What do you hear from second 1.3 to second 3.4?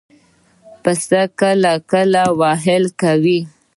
کله کله واهه کوي.